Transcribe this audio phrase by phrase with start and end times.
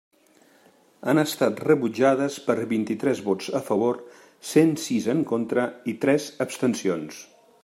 [1.11, 4.01] Han estat rebutjades per vint-i-tres vots a favor,
[4.55, 7.27] cent sis en contra i tres abstencions.